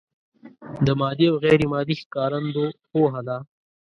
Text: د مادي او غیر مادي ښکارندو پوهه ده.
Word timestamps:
د 0.85 0.87
مادي 0.99 1.25
او 1.31 1.35
غیر 1.43 1.61
مادي 1.71 1.95
ښکارندو 2.01 2.65
پوهه 2.91 3.21
ده. 3.27 3.37